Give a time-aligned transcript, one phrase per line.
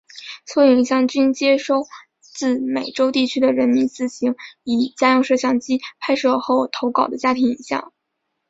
[0.47, 1.85] 所有影像均接收
[2.21, 7.93] 自美洲地区的人民自行以家用摄影机拍摄后投稿的家庭影像。